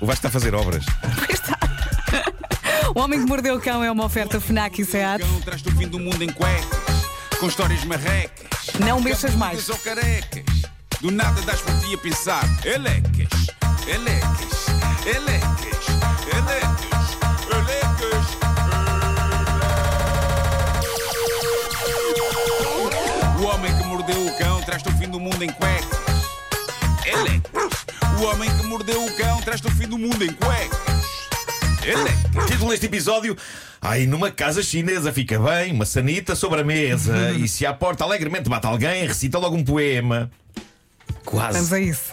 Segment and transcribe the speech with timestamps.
[0.00, 0.86] O Vasco está a fazer obras.
[2.94, 5.22] O Homem que Mordeu o Cão é uma oferta FNAC e SEAT.
[5.22, 7.04] Cão traz-te o fim do mundo em cuecas,
[7.38, 8.48] com histórias marrecas.
[8.80, 9.68] Não mexas mais.
[9.68, 10.44] Ou carecas.
[11.00, 12.44] Do nada das por ti a pensar.
[12.64, 13.46] Elecas,
[13.86, 14.66] elecas,
[15.06, 15.86] elecas,
[16.32, 17.18] elecas,
[17.52, 18.26] elecas.
[23.38, 25.98] O homem que mordeu o cão traz-te o fim do mundo em cuecas.
[27.04, 27.59] Elecas.
[28.20, 30.78] O homem que mordeu o cão traz-te o fim do mundo em cuecas.
[31.82, 32.46] Elecas.
[32.50, 33.34] Título deste episódio:
[33.80, 37.32] Ai, numa casa chinesa fica bem, uma sanita sobre a mesa.
[37.32, 40.30] e se à porta alegremente bate alguém, recita logo um poema.
[40.54, 41.74] Vamos Quase.
[41.74, 42.12] a isso.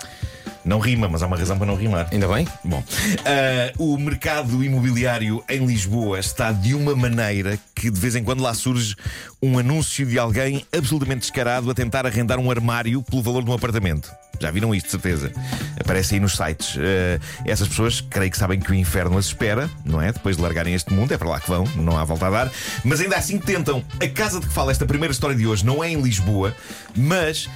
[0.67, 2.09] Não rima, mas há uma razão para não rimar.
[2.11, 2.45] Ainda bem?
[2.61, 2.83] Bom,
[3.25, 8.43] ah, o mercado imobiliário em Lisboa está de uma maneira que de vez em quando
[8.43, 8.93] lá surge
[9.41, 13.53] um anúncio de alguém absolutamente descarado a tentar arrendar um armário pelo valor de um
[13.53, 14.11] apartamento.
[14.41, 15.31] Já viram isto, de certeza?
[15.79, 16.77] Aparece aí nos sites.
[16.77, 20.11] Ah, essas pessoas, creio que sabem que o inferno as espera, não é?
[20.11, 22.51] Depois de largarem este mundo, é para lá que vão, não há volta a dar.
[22.83, 23.81] Mas ainda assim tentam.
[24.01, 26.53] A casa de que fala esta primeira história de hoje não é em Lisboa,
[26.93, 27.49] mas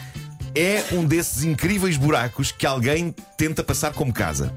[0.55, 4.53] é um desses incríveis buracos que alguém tenta passar como casa.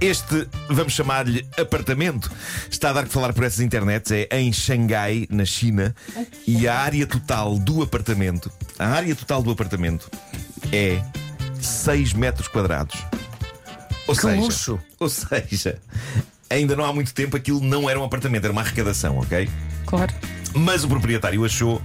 [0.00, 2.30] Este, vamos chamar-lhe apartamento,
[2.70, 5.94] está a dar que falar por essas internets, é em Xangai, na China,
[6.46, 10.10] e a área total do apartamento, a área total do apartamento
[10.72, 11.00] é
[11.60, 13.00] 6 metros quadrados.
[14.06, 14.78] Ou Que seja, luxo!
[15.00, 15.78] ou seja,
[16.50, 19.48] ainda não há muito tempo aquilo não era um apartamento, era uma arrecadação, ok?
[19.86, 20.12] Claro.
[20.54, 21.80] Mas o proprietário achou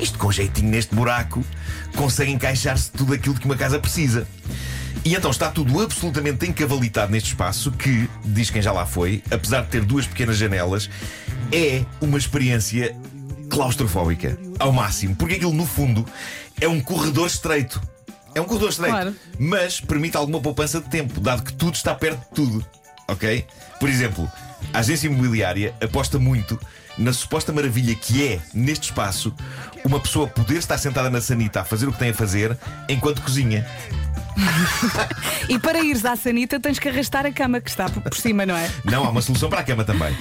[0.00, 1.44] isto com jeitinho neste buraco
[1.96, 4.26] consegue encaixar-se tudo aquilo que uma casa precisa.
[5.04, 9.62] E então está tudo absolutamente encavalitado neste espaço que, diz quem já lá foi, apesar
[9.62, 10.90] de ter duas pequenas janelas,
[11.52, 12.94] é uma experiência
[13.48, 16.04] claustrofóbica ao máximo, porque aquilo no fundo
[16.60, 17.80] é um corredor estreito.
[18.34, 19.16] É um corredor estreito, Claro.
[19.38, 22.66] mas permite alguma poupança de tempo, dado que tudo está perto de tudo.
[23.08, 23.44] Ok?
[23.80, 24.30] Por exemplo,
[24.72, 26.60] a agência imobiliária aposta muito
[26.96, 29.34] na suposta maravilha que é, neste espaço,
[29.84, 32.56] uma pessoa poder estar sentada na sanita a fazer o que tem a fazer
[32.88, 33.66] enquanto cozinha.
[35.48, 38.56] E para ires à sanita tens que arrastar a cama que está por cima, não
[38.56, 38.70] é?
[38.84, 40.16] Não, há uma solução para a cama também.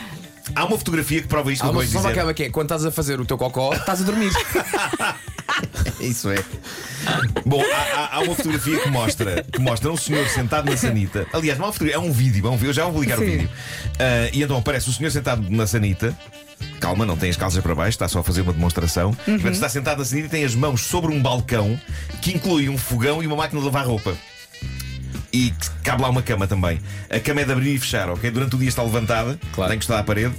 [0.56, 2.14] Há uma fotografia que prova isto Há uma solução dizer.
[2.14, 4.32] acaba que é quando estás a fazer o teu cocó, estás a dormir.
[6.00, 6.44] Isso é.
[7.46, 11.28] Bom, há, há- há uma fotografia que mostra, que mostra um senhor sentado na sanita.
[11.34, 12.48] Aliás, não é uma fotografia, é um vídeo.
[12.48, 13.26] É um, vídeo, eu já vou publicar o Sim.
[13.32, 13.50] vídeo.
[14.00, 16.18] Ah, e então aparece o senhor sentado na sanita.
[16.80, 19.14] Calma, não tem as calças para baixo, está só a fazer uma demonstração.
[19.14, 21.80] Portanto, está sentado sanita e tem as mãos sobre um balcão
[22.22, 24.16] que inclui um fogão e uma máquina de lavar roupa.
[25.32, 25.54] E
[25.84, 26.80] cabe lá uma cama também.
[27.10, 28.32] A cama é de abrir e fechar, ok?
[28.32, 29.70] Durante o dia está levantada, Claro.
[29.70, 30.34] tem que estar à parede.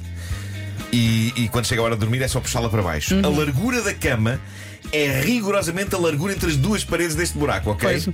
[0.93, 3.15] E, e quando chega a hora de dormir é só puxá-la para baixo.
[3.25, 4.41] A largura da cama
[4.93, 7.89] é rigorosamente a largura entre as duas paredes deste buraco, ok?
[7.89, 8.09] Pois.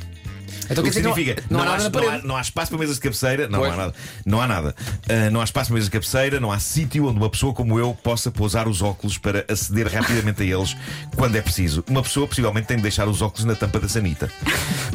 [0.71, 1.43] Então o que significa?
[1.51, 3.49] não, não há nada na não, há, não há espaço para mesas de cabeceira.
[3.49, 3.73] Não Pois.
[3.73, 3.95] há nada.
[4.25, 4.75] Não há nada.
[5.09, 7.79] Ah, não há espaço para mesas de cabeceira, não há sítio onde uma pessoa como
[7.79, 10.77] eu possa pousar os óculos para aceder rapidamente a eles
[11.17, 11.85] quando é preciso.
[11.89, 14.31] Uma pessoa possivelmente tem de deixar os óculos na tampa da sanita.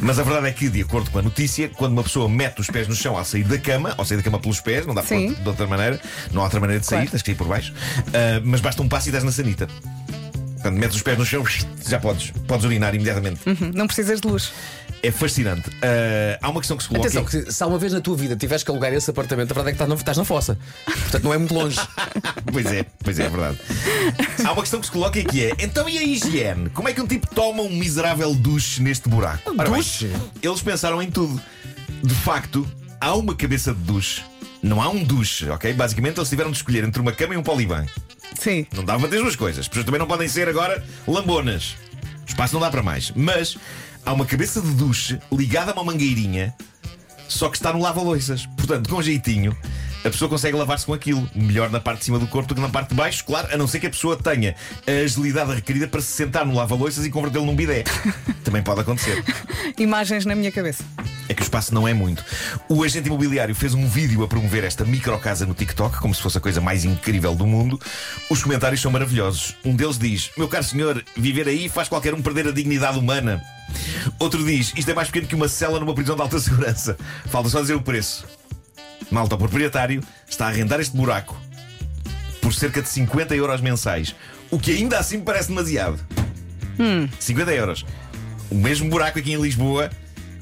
[0.00, 2.66] Mas a verdade é que, de acordo com a notícia, quando uma pessoa mete os
[2.68, 5.02] pés no chão ao sair da cama, ao sair da cama pelos pés, não dá
[5.02, 6.00] para de outra maneira,
[6.32, 7.10] não há outra maneira de sair, Claro.
[7.12, 7.72] tens que ir por baixo,
[8.08, 9.68] ah, mas basta um passo e estás na sanita.
[10.60, 11.44] Quando metes os pés no chão,
[11.88, 13.40] já podes, podes urinar imediatamente.
[13.46, 14.52] Uhum, Não precisas de luz.
[15.02, 15.68] É fascinante.
[15.82, 17.08] Ah, há uma questão que se coloca.
[17.08, 19.54] Atenção, que se há uma vez na tua vida tiveres que alugar esse apartamento, a
[19.54, 20.56] verdade é que estás na, estás na fossa.
[20.84, 21.78] Portanto, não é muito longe.
[22.52, 23.58] Pois é, pois é, é verdade.
[24.44, 26.68] Há uma questão que se coloca aqui é: então e a higiene?
[26.68, 29.54] Como é que um tipo toma um miserável duche neste buraco?
[29.58, 30.12] Ora bem, Duche?
[30.42, 31.40] eles pensaram em tudo.
[32.02, 32.66] De facto,
[33.00, 34.22] há uma cabeça de duche.
[34.62, 35.72] Não há um duche, ok?
[35.72, 37.86] Basicamente, eles tiveram de escolher entre uma cama e um poliban.
[38.38, 38.66] Sim.
[38.74, 39.60] Não dá para ter as duas coisas.
[39.60, 41.74] As pessoas também não podem ser agora lambonas.
[42.26, 43.12] O espaço não dá para mais.
[43.16, 43.56] Mas
[44.04, 46.54] há uma cabeça de duche ligada a uma mangueirinha,
[47.28, 48.46] só que está no lava-loiças.
[48.46, 49.56] Portanto, com jeitinho,
[50.04, 51.28] a pessoa consegue lavar-se com aquilo.
[51.34, 53.56] Melhor na parte de cima do corpo do que na parte de baixo, claro, a
[53.56, 54.54] não ser que a pessoa tenha
[54.86, 57.84] a agilidade requerida para se sentar no lava-loiças e convertê-lo num bidé.
[58.44, 59.22] também pode acontecer.
[59.78, 60.84] Imagens na minha cabeça.
[61.28, 62.24] É que o espaço não é muito.
[62.68, 66.38] O agente imobiliário fez um vídeo a promover esta microcasa no TikTok, como se fosse
[66.38, 67.80] a coisa mais incrível do mundo.
[68.28, 69.56] Os comentários são maravilhosos.
[69.64, 73.42] Um deles diz: Meu caro senhor, viver aí faz qualquer um perder a dignidade humana.
[74.18, 76.96] Outro diz: Isto é mais pequeno que uma cela numa prisão de alta segurança.
[77.26, 78.26] Falta só dizer o preço.
[79.10, 81.36] Malta, o proprietário está a arrendar este buraco
[82.40, 84.14] por cerca de 50 euros mensais.
[84.50, 85.98] O que ainda assim me parece demasiado.
[87.18, 87.86] 50 euros.
[88.50, 89.90] O mesmo buraco aqui em Lisboa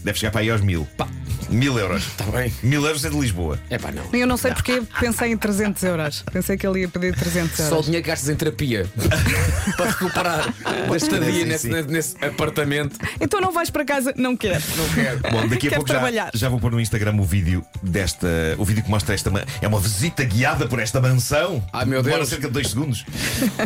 [0.03, 0.87] deve chegar para aí aos mil.
[0.97, 1.07] Pá,
[1.51, 2.05] Mil euros.
[2.07, 2.53] Está bem.
[2.63, 3.59] Mil euros é de Lisboa.
[3.69, 4.05] É pá, não.
[4.13, 6.25] Eu não sei porque pensei em 300 euros.
[6.33, 7.85] Pensei que ele ia pedir 300 Só o euros.
[7.87, 8.87] dinheiro que gastas em terapia
[9.77, 10.55] para recuperar
[10.89, 12.97] da estadia nesse, nesse apartamento.
[13.21, 14.15] Então não vais para casa?
[14.17, 14.63] Não quero.
[14.77, 15.21] Não quero.
[15.31, 18.29] Bom, daqui a Quero pouco já, já vou pôr no Instagram o vídeo desta.
[18.57, 19.29] O vídeo que mostra esta.
[19.31, 21.63] ma- É uma visita guiada por esta mansão.
[21.73, 22.31] Ai, meu Demora Deus.
[22.31, 23.05] cerca de dois segundos.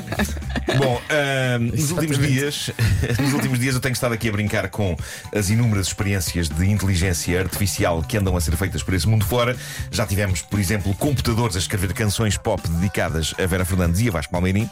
[0.79, 2.71] Bom, ahm, nos últimos dias,
[3.21, 4.97] nos últimos dias eu tenho estado aqui a brincar com
[5.35, 7.74] as inúmeras experiências de inteligência artificial
[8.09, 9.56] que andam a ser feitas por esse mundo fora.
[9.91, 14.12] Já tivemos, por exemplo, computadores a escrever canções pop dedicadas a Vera Fernandes e a
[14.12, 14.69] Vasco Palmeirim.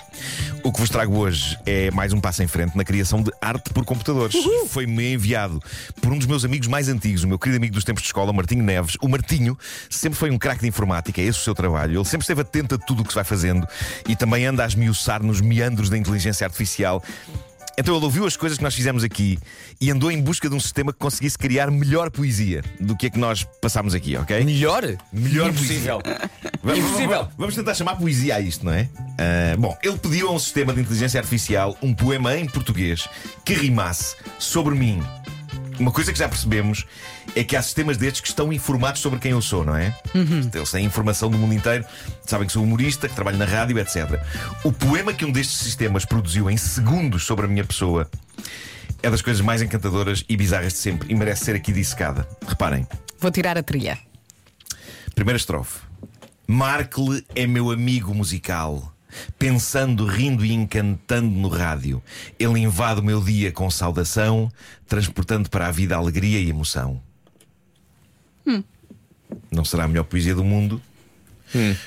[0.63, 3.71] O que vos trago hoje é mais um passo em frente na criação de arte
[3.73, 4.37] por computadores.
[4.69, 5.61] Foi-me enviado
[6.01, 8.33] por um dos meus amigos mais antigos, o meu querido amigo dos tempos de escola,
[8.33, 8.97] Martinho Neves.
[9.01, 9.59] O Martinho
[9.91, 11.99] sempre foi um craque de informática, é esse o seu trabalho.
[11.99, 13.67] Ele sempre esteve atento a tudo o que se vai fazendo
[14.09, 17.03] e também anda a esmiuçar nos meandros da inteligência artificial.
[17.79, 19.39] Então ele ouviu as coisas que nós fizemos aqui
[19.81, 23.11] e andou em busca de um sistema que conseguisse criar melhor poesia do que a
[23.11, 24.45] que nós passámos aqui, ok?
[24.45, 24.83] Melhor?
[25.13, 26.01] Melhor Impossível.
[26.63, 27.09] Vamos, Impossível.
[27.19, 28.89] vamos- Vamos tentar chamar poesia a isto, não é?
[29.19, 33.09] Ah, bom, ele pediu a um sistema de inteligência artificial um poema em português
[33.45, 35.03] que rimasse sobre mim.
[35.79, 36.87] Uma coisa que já percebemos
[37.35, 39.97] é que há sistemas destes que estão informados sobre quem eu sou, não é?
[40.55, 41.85] Eles têm informação do mundo inteiro,
[42.25, 44.21] sabem que sou humorista, que trabalho na rádio, etc.
[44.65, 48.09] O poema que um destes sistemas produziu em segundos sobre a minha pessoa
[49.03, 52.29] é das coisas mais encantadoras e bizarras de sempre e merece ser aqui dissecada.
[52.47, 52.87] Reparem.
[53.19, 53.99] Vou tirar a trilha.
[55.15, 55.81] Primeira estrofe.
[56.47, 58.92] Markle é meu amigo musical.
[59.39, 62.03] Pensando, rindo e encantando no rádio,
[62.39, 64.51] ele invade o meu dia com saudação,
[64.87, 67.01] transportando para a vida alegria e emoção.
[69.51, 70.81] Não será a melhor poesia do mundo,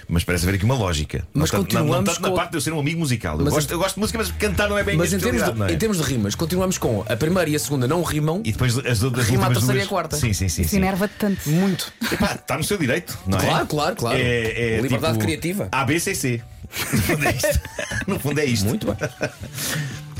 [0.07, 1.27] mas parece haver aqui uma lógica.
[1.33, 3.39] Mas não, tanto- não, continuamos tanto na com- parte de eu ser um amigo musical.
[3.39, 5.63] Eu, gosto, eu gosto de música, mas cantar não é bem Mas em termos, de,
[5.63, 5.73] é?
[5.73, 8.41] em termos de rimas, continuamos com a primeira e a segunda não rimam.
[8.43, 9.85] E depois as, do- as Rima a terceira e duas.
[9.85, 10.17] a quarta.
[10.17, 10.61] Sim, sim, sim.
[10.63, 10.77] Isso sim.
[10.77, 11.49] enerva-te tanto.
[11.49, 11.91] Muito.
[12.11, 13.41] Epá, está no seu direito, não é?
[13.45, 14.17] Claro, claro, claro.
[14.17, 15.69] É, é Liberdade tipo criativa.
[15.71, 16.41] ABCC.
[16.91, 17.59] No fundo é isto.
[18.07, 18.65] No fundo é isto.
[18.65, 18.95] Muito bem.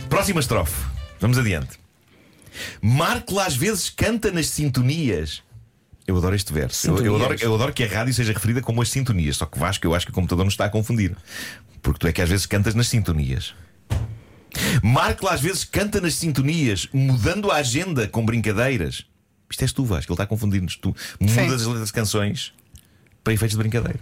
[0.10, 0.74] Próxima estrofe.
[1.20, 1.80] Vamos adiante.
[2.82, 5.44] Marco às vezes canta nas sintonias.
[6.08, 6.88] Eu adoro este verso.
[6.88, 9.38] Eu, eu adoro, eu adoro que a rádio seja referida como as sintonias.
[9.38, 11.16] Só que Vasco, eu acho que o computador nos está a confundir.
[11.82, 13.54] Porque tu é que às vezes cantas nas sintonias.
[14.82, 19.06] Marco às vezes canta nas sintonias, mudando a agenda com brincadeiras.
[19.50, 20.12] Isto és tu, Vasco.
[20.12, 20.76] Ele está a confundir-nos.
[20.78, 21.56] Tu mudas Sim.
[21.56, 22.54] as letras de canções
[23.24, 24.00] para efeitos de brincadeira.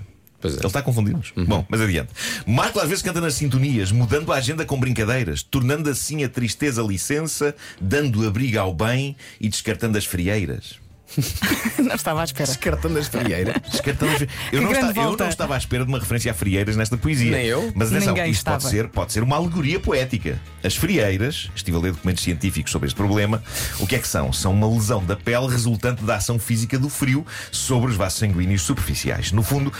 [0.51, 0.57] É.
[0.57, 1.31] Ele está a confundir-nos.
[1.35, 2.09] Bom, mas adiante.
[2.45, 6.81] Marco às vezes canta nas sintonias, mudando a agenda com brincadeiras, tornando assim a tristeza
[6.81, 10.82] licença, dando abrigo ao bem e descartando as frieiras.
[11.79, 12.47] Não estava à espera.
[12.47, 13.55] Descartando as frieiras.
[13.71, 14.21] Descartando as...
[14.51, 17.31] eu, não esta- eu não estava à espera de uma referência a frieiras nesta poesia.
[17.31, 17.71] Nem eu.
[17.75, 20.39] Mas atenção, Ninguém isto pode ser, pode ser uma alegoria poética.
[20.63, 23.43] As frieiras, estive a ler documentos científicos sobre este problema,
[23.79, 24.31] o que é que são?
[24.33, 28.61] São uma lesão da pele resultante da ação física do frio sobre os vasos sanguíneos
[28.61, 29.31] superficiais.
[29.31, 29.71] No fundo,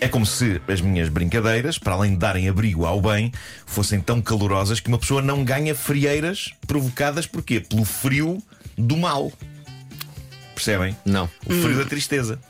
[0.00, 3.32] é como se as minhas brincadeiras, para além de darem abrigo ao bem,
[3.64, 7.60] fossem tão calorosas que uma pessoa não ganha frieiras provocadas por quê?
[7.60, 8.42] Pelo frio
[8.76, 9.32] do mal.
[10.56, 10.96] Percebem?
[11.04, 11.28] Não.
[11.44, 12.40] O frio da tristeza.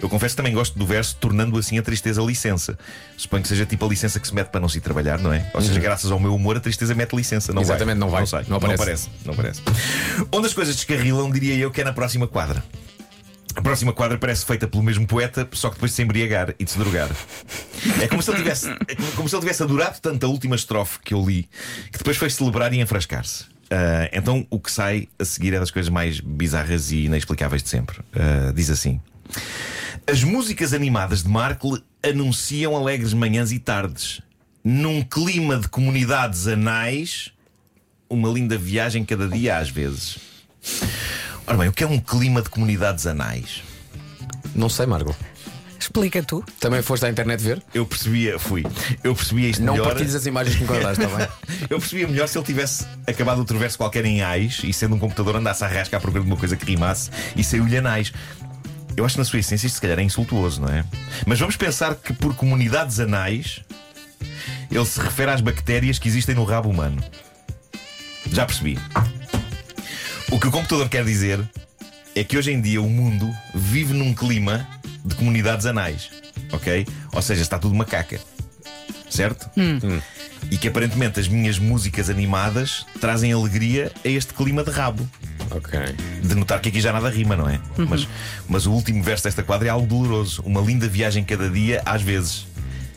[0.00, 2.78] Eu confesso que também gosto do verso, tornando assim a tristeza licença.
[3.16, 5.32] Suponho que seja tipo a licença que se mete para não se ir trabalhar, não
[5.32, 5.50] é?
[5.52, 7.52] Ou seja, graças ao meu humor, a tristeza mete licença.
[7.52, 8.00] Não Exatamente, vai.
[8.00, 8.20] não vai.
[8.20, 8.44] Não, sai.
[8.48, 8.82] Não aparece.
[8.82, 9.10] aparece.
[9.24, 9.62] Não aparece.
[10.30, 12.62] Onde as coisas descarrilam, diria eu que é na próxima quadra.
[13.56, 16.64] A próxima quadra parece feita pelo mesmo poeta, só que depois de se embriagar e
[16.64, 17.08] de se drogar.
[18.00, 20.98] É como se ele tivesse, é como se ele tivesse adorado tanto a última estrofe
[21.02, 21.48] que eu li,
[21.90, 23.55] que depois foi celebrar e enfrascar-se.
[23.70, 27.68] Ah, então o que sai a seguir é das coisas mais bizarras e inexplicáveis de
[27.68, 27.98] sempre.
[28.14, 29.00] Ah, diz assim:
[30.06, 34.20] As músicas animadas de Markle anunciam alegres manhãs e tardes.
[34.62, 37.32] Num clima de comunidades anais,
[38.10, 40.18] uma linda viagem cada dia às vezes.
[41.46, 43.62] Ora bem, o que é um clima de comunidades anais?
[44.54, 45.14] Não sei, Margot.
[45.86, 46.44] Explica tu.
[46.58, 47.62] Também foste à internet ver?
[47.72, 48.64] Eu percebia, fui,
[49.04, 49.86] eu percebia isto Não melhor.
[49.86, 51.28] partilhes as imagens que me está bem?
[51.70, 54.98] Eu percebia melhor se ele tivesse acabado outro verso qualquer em ais e sendo um
[54.98, 58.12] computador andasse a rasca à procura de uma coisa que rimasse e saiu-lhe anais.
[58.96, 60.84] Eu acho que na sua essência isto se calhar é insultuoso, não é?
[61.24, 63.60] Mas vamos pensar que por comunidades anais
[64.68, 67.00] ele se refere às bactérias que existem no rabo humano.
[68.32, 68.76] Já percebi.
[70.32, 71.48] O que o computador quer dizer
[72.16, 74.66] é que hoje em dia o mundo vive num clima
[75.06, 76.10] de comunidades anais.
[76.52, 76.86] Ok?
[77.12, 78.20] Ou seja, está tudo macaca.
[79.08, 79.48] Certo?
[80.50, 85.08] E que aparentemente as minhas músicas animadas trazem alegria a este clima de rabo.
[85.50, 85.80] ok.
[86.22, 87.60] De notar que aqui já nada rima, não é?
[87.88, 88.06] Mas,
[88.48, 90.42] mas o último verso desta quadra é algo doloroso.
[90.44, 92.46] Uma linda viagem cada dia, às vezes.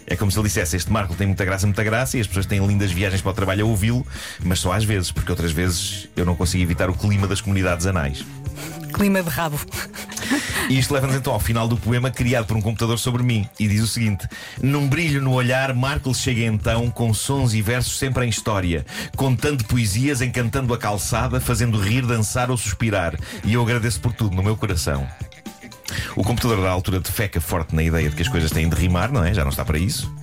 [0.10, 2.48] É como se ele dissesse: Este Marco tem muita graça, muita graça, e as pessoas
[2.48, 4.06] têm lindas viagens para o trabalho a ouvi-lo,
[4.44, 7.86] mas só às vezes, porque outras vezes eu não consigo evitar o clima das comunidades
[7.86, 8.26] anais.
[8.92, 9.60] Clima de rabo.
[10.70, 13.48] E isto leva-nos então ao final do poema criado por um computador sobre mim.
[13.60, 14.28] E diz o seguinte:
[14.62, 18.86] Num brilho no olhar, Markle chega então com sons e versos sempre em história,
[19.16, 23.16] contando poesias, encantando a calçada, fazendo rir, dançar ou suspirar.
[23.44, 25.08] E eu agradeço por tudo no meu coração.
[26.20, 29.10] O computador da altura defeca forte na ideia de que as coisas têm de rimar,
[29.10, 29.34] não é?
[29.34, 30.14] Já não está para isso.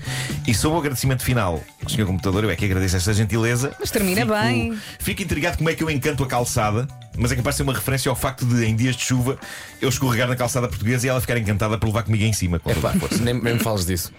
[0.46, 2.04] E sob o agradecimento final, Sr.
[2.04, 3.74] Computador, eu é que agradeço esta gentileza.
[3.80, 4.78] Mas termina Fico- bem.
[4.98, 6.86] Fico intrigado como é que eu encanto a calçada,
[7.16, 9.38] mas é capaz de ser uma referência ao facto de, em dias de chuva,
[9.80, 12.60] eu escorregar na calçada portuguesa e ela ficar encantada por levar comigo em cima.
[12.62, 13.24] a força.
[13.24, 14.12] nem, nem me fales disso.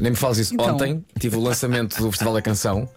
[0.00, 0.54] Nem me fales disso.
[0.54, 0.74] Então.
[0.74, 2.88] Ontem tive o lançamento do Festival da Canção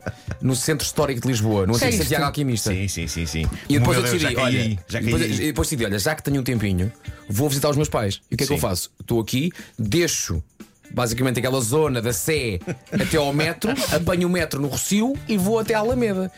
[0.41, 1.91] no Centro Histórico de Lisboa, no antigo?
[1.93, 2.71] Santiago Alquimista.
[2.71, 3.45] Sim, sim, sim, sim.
[3.69, 6.00] E depois Meu eu Deus, decidi, já caí olha, já caí depois, depois decidi, olha,
[6.00, 6.91] já que tenho um tempinho,
[7.29, 8.21] vou visitar os meus pais.
[8.29, 8.91] E o que é que eu faço?
[9.00, 10.43] Estou aqui, deixo
[10.91, 12.59] basicamente aquela zona da Sé
[12.91, 16.31] até ao metro, apanho o metro no Rocio e vou até à Alameda.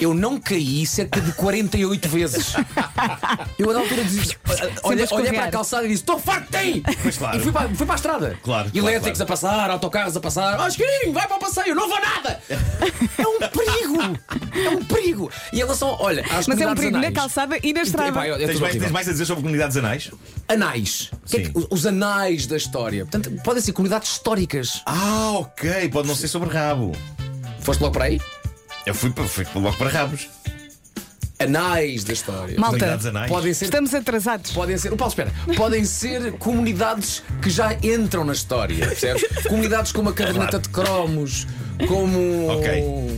[0.00, 2.54] Eu não caí cerca de 48 vezes.
[3.58, 5.34] Eu, na altura, disse, olha, olhei escorregar.
[5.34, 6.80] para a calçada e disse: Estou farto de
[7.18, 7.38] claro.
[7.38, 8.38] E fui para, fui para a estrada.
[8.42, 9.22] Claro, Elétricos claro.
[9.22, 10.60] a passar, autocarros a passar.
[10.60, 12.40] Oh, Chiquirinho, vai para o passeio, não vou nada!
[12.50, 14.18] É um perigo!
[14.64, 15.30] É um perigo!
[15.52, 17.14] E em relação, olha, às Mas é um perigo na anais.
[17.14, 18.10] calçada e na estrada.
[18.10, 20.10] Epá, é Tens mais, tens mais a dizer sobre comunidades anais?
[20.48, 21.10] Anais.
[21.32, 21.66] É que- Sim.
[21.70, 23.04] os anais da história.
[23.04, 24.82] Portanto, podem ser comunidades históricas.
[24.86, 25.88] Ah, ok.
[25.90, 26.92] Pode não ser sobre rabo.
[27.60, 28.20] Foste logo para aí?
[28.88, 30.28] Eu fui, para- fui logo para rabos.
[31.38, 32.58] Anais da história.
[32.58, 33.28] Malta, Comunidades anais.
[33.30, 33.64] Podem ser.
[33.66, 34.50] estamos atrasados.
[34.50, 34.92] Podem ser.
[34.92, 35.30] O Paulo, espera.
[35.56, 39.24] Podem ser comunidades que já entram na história, percebes?
[39.46, 41.46] comunidades como a caderneta de cromos,
[41.86, 42.48] como.
[42.48, 42.68] Ok,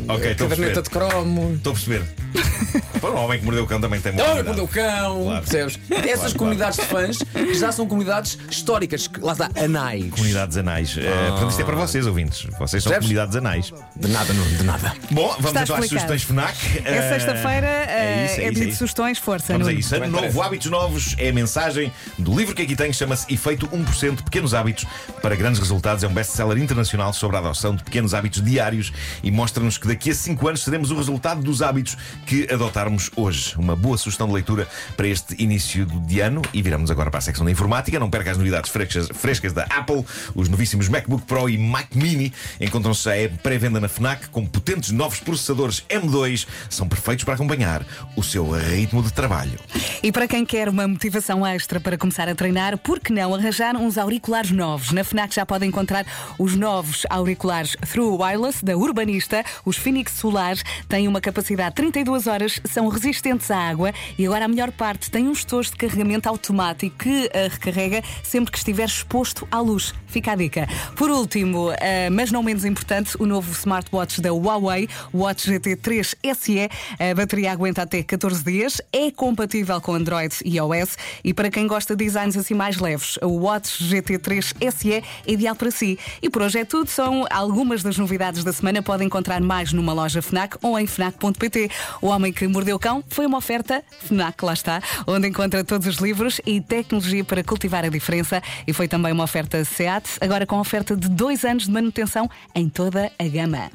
[0.09, 0.83] ok, a estou a caderneta perceber.
[0.83, 1.57] de cromos.
[1.57, 2.03] Estou a perceber.
[3.01, 4.57] Pô, o homem que mordeu o cão também tem uma Olha, comunidade.
[4.57, 5.41] quando o cão, Claro.
[5.47, 5.81] percebes?
[5.91, 6.35] Essas claro.
[6.39, 10.11] comunidades de fãs que já são comunidades históricas, que, lá está, anais.
[10.11, 10.97] Comunidades anais.
[10.99, 12.43] Eh, portanto, isto é para vocês, ouvintes.
[12.59, 12.97] Vocês são Percebes?
[12.99, 13.73] comunidades anais.
[13.97, 14.95] De nada, não, de nada.
[15.11, 15.89] Bom, vamos Está então às explicado.
[15.89, 16.83] sugestões FNAC.
[16.85, 18.79] É Eh, sexta-feira, é isso, é é, isso, dia é de isso.
[18.79, 19.53] sugestões, força.
[19.53, 19.81] Vamos a Nuno.
[19.81, 19.95] isso.
[19.97, 24.23] Ano novo, hábitos novos é a mensagem do livro que aqui tem, chama-se Efeito 1%,
[24.25, 24.85] Pequenos Hábitos
[25.23, 26.03] para Grandes Resultados.
[26.05, 28.93] É um best-seller internacional sobre a adoção de pequenos hábitos diários
[29.23, 33.55] e mostra-nos que daqui a 5 anos seremos o resultado dos hábitos que adotarmos hoje.
[33.57, 34.67] Uma boa sugestão de leitura
[34.97, 36.43] para este início de ano.
[36.53, 37.99] E viramos agora para a secção da informática.
[37.99, 40.05] Não perca as novidades frescas, frescas da Apple.
[40.35, 45.21] Os novíssimos MacBook Pro e Mac Mini encontram-se em pré-venda na Fnac com potentes novos
[45.21, 46.47] processadores M2.
[46.69, 47.85] São perfeitos para acompanhar
[48.17, 49.59] o seu ritmo de trabalho.
[50.03, 53.77] E para quem quer uma motivação extra para começar a treinar, por que não arranjar
[53.77, 54.93] uns auriculares novos?
[54.93, 56.07] Na FNAC já pode encontrar
[56.39, 59.45] os novos auriculares Through Wireless da Urbanista.
[59.65, 64.45] Os Phoenix Solares têm uma capacidade de 32 horas, são resistentes à água e agora
[64.45, 68.85] a melhor parte tem um estojo de carregamento automático que a recarrega sempre que estiver
[68.85, 69.95] exposto à luz.
[70.07, 70.69] Fica a dica.
[70.97, 76.69] Por último, eh, mas não menos importante, o novo smartwatch da Huawei, Watch GT3 SE.
[76.99, 81.67] A bateria aguenta até 14 dias, é compatível com Android e iOS e para quem
[81.67, 85.99] gosta de designs assim mais leves, o Watch GT3 SE é ideal para si.
[86.21, 88.83] E por hoje é tudo, são algumas das novidades da semana.
[88.83, 91.71] Pode encontrar mais numa loja FNAC ou em FNAC.pt.
[92.03, 95.87] O Homem que Mordeu o Cão foi uma oferta FNAC, lá está, onde encontra todos
[95.87, 98.43] os livros e tecnologia para cultivar a diferença.
[98.67, 102.69] E foi também uma oferta SEAT, agora com oferta de dois anos de manutenção em
[102.69, 103.71] toda a gama.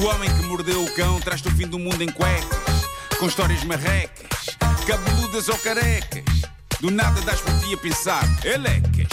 [0.00, 2.84] O homem que mordeu o cão traz-te o fim do mundo em cuecas,
[3.18, 6.24] com histórias marrecas, cabeludas ou carecas.
[6.80, 9.08] Do nada das por ti a pensar, elecas,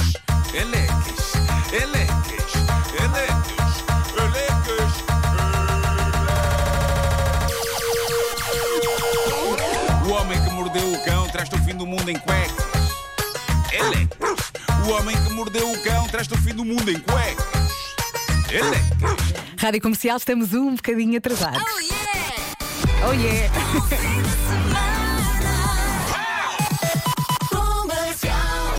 [0.54, 1.34] elecas,
[1.72, 2.54] elecas,
[3.02, 3.62] elecas.
[11.44, 12.66] Traz-te o fim do mundo em cuecas.
[13.74, 14.52] Elecas.
[14.88, 17.72] O homem que mordeu o cão traz-te o fim do mundo em cuecas.
[18.50, 19.34] Elecas.
[19.58, 21.62] Rádio Comercial, estamos um bocadinho atrasados.
[21.62, 23.10] Oh yeah!
[23.10, 24.33] Oh yeah!